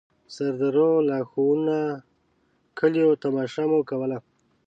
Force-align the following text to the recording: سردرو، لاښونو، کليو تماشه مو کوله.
سردرو، 0.35 0.91
لاښونو، 1.09 1.81
کليو 2.79 3.09
تماشه 3.23 3.63
مو 3.69 3.79
کوله. 3.89 4.17